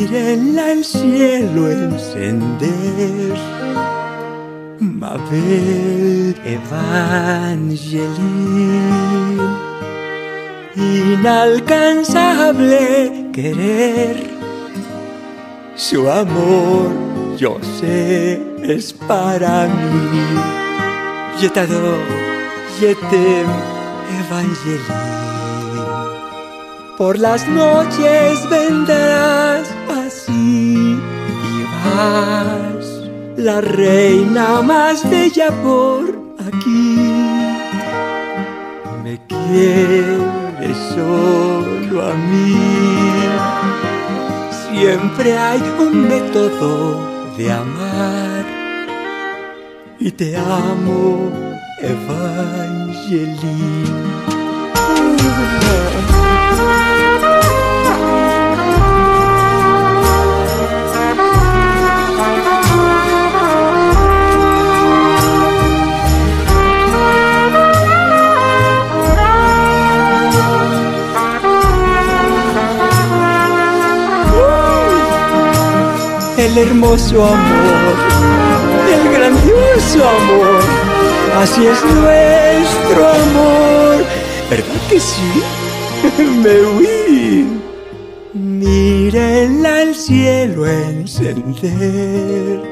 Mírenla 0.00 0.72
el 0.72 0.82
cielo 0.82 1.70
encender. 1.70 3.36
Mabel 4.78 6.34
Evangeline, 6.42 8.08
inalcanzable 10.74 13.28
querer. 13.30 14.16
Su 15.76 16.10
amor, 16.10 16.88
yo 17.36 17.58
sé, 17.78 18.40
es 18.62 18.94
para 18.94 19.66
mí. 19.66 20.40
Te 21.52 21.60
adoro, 21.60 21.98
yo 22.80 22.96
te 23.10 23.44
Evangeline. 24.24 25.10
Por 26.96 27.18
las 27.18 27.46
noches 27.48 28.48
vendrás 28.50 29.79
la 33.40 33.60
reina 33.60 34.62
más 34.62 35.08
bella 35.08 35.50
por 35.62 36.02
aquí. 36.46 36.96
Me 39.02 39.18
quieres 39.26 40.76
solo 40.94 42.02
a 42.02 42.14
mí. 42.14 42.56
Siempre 44.70 45.38
hay 45.38 45.62
un 45.78 46.08
método 46.08 47.00
de 47.36 47.52
amar 47.52 48.44
y 49.98 50.10
te 50.10 50.36
amo, 50.36 51.30
Evangeline. 51.80 53.20
El 76.50 76.58
hermoso 76.58 77.24
amor, 77.24 77.94
el 78.92 79.04
grandioso 79.12 80.08
amor, 80.08 80.60
así 81.40 81.66
es 81.66 81.84
nuestro 81.84 83.08
amor, 83.08 84.04
¿verdad 84.50 84.80
que 84.88 84.98
sí? 84.98 85.42
Me 86.42 86.60
huí. 86.62 87.46
Mírenla 88.32 89.82
el 89.82 89.94
cielo 89.94 90.66
encender. 90.66 92.62